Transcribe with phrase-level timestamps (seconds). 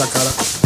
[0.00, 0.59] essa cara.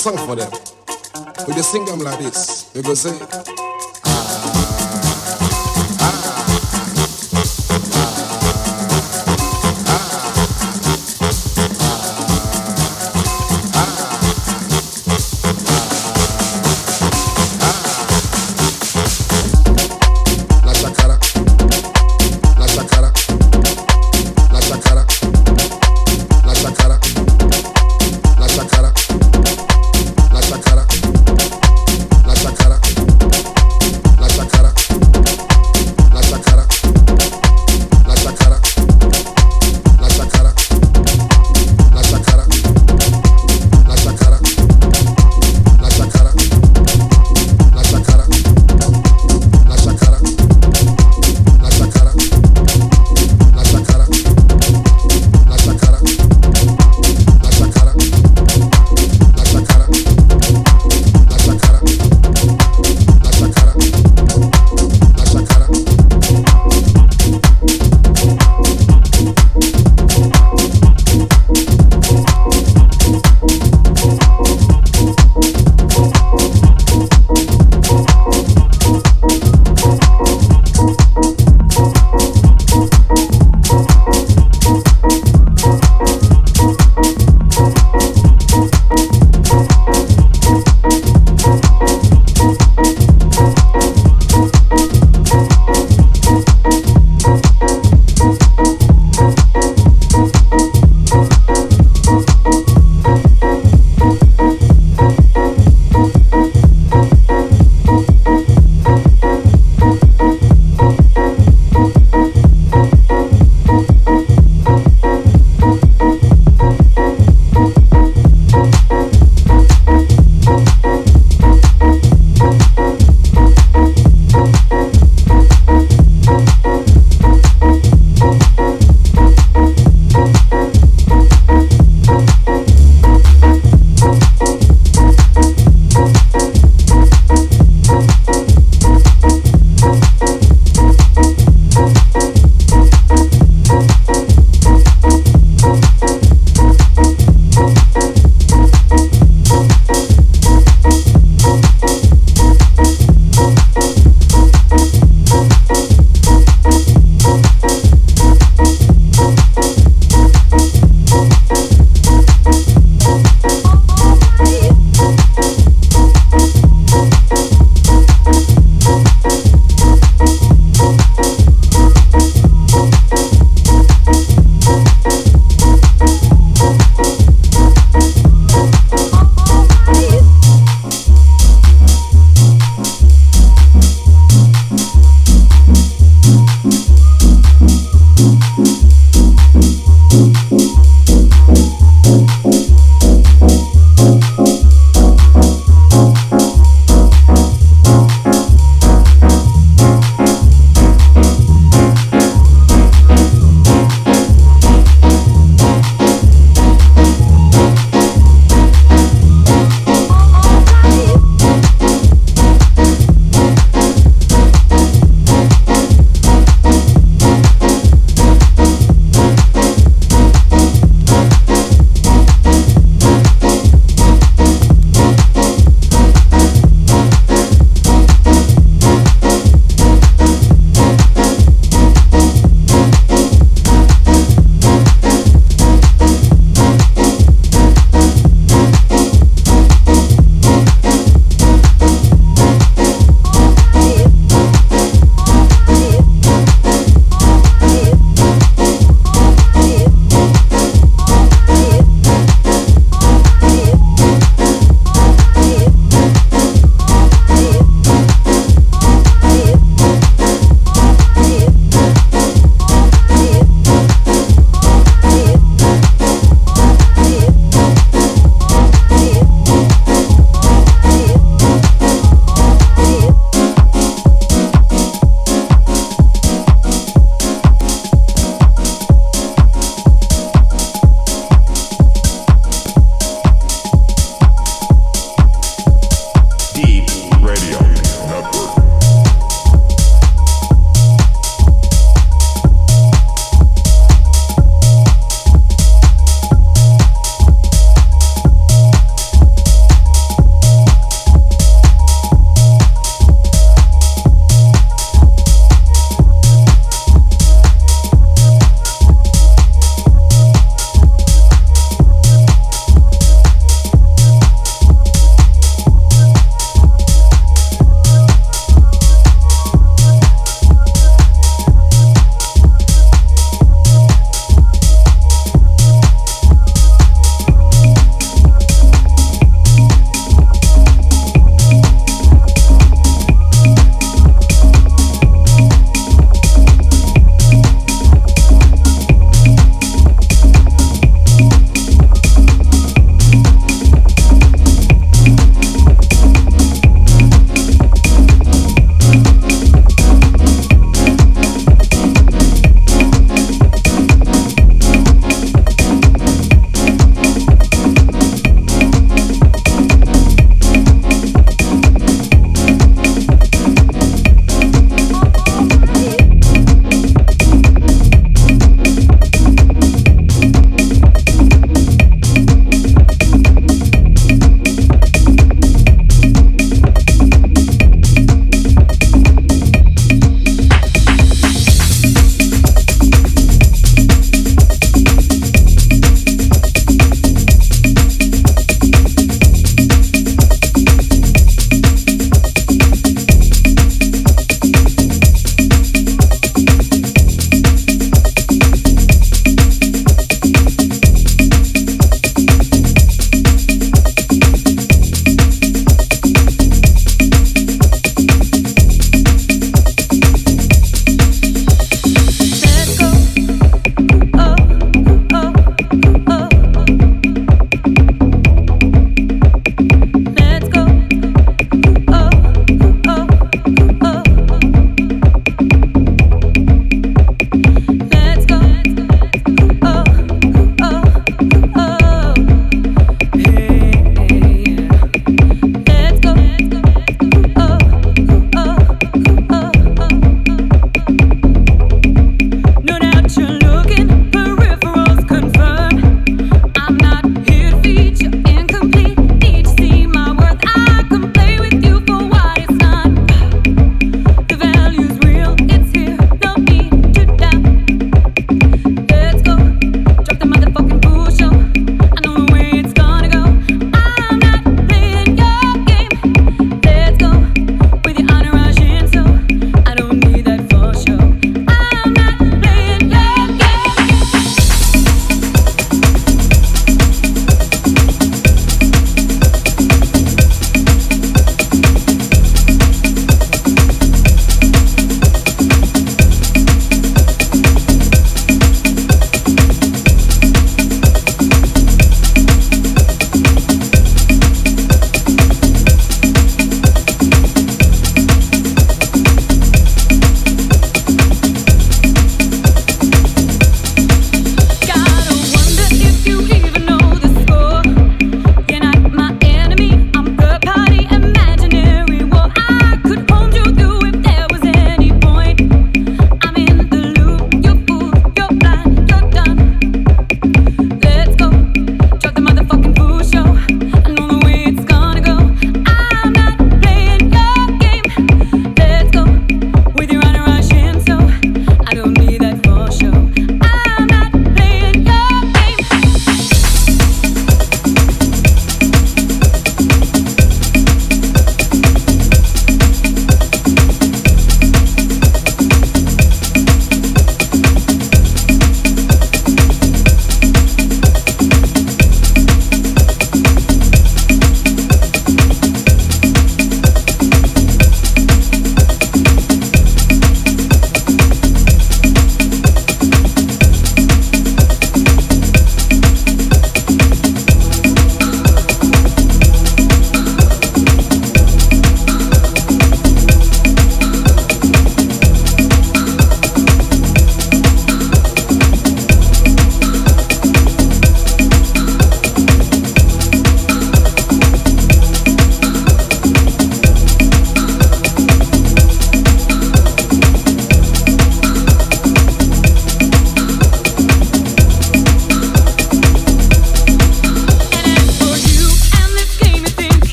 [0.00, 0.50] Song for them.
[1.46, 2.72] We just sing them like this.
[2.74, 3.49] We go say.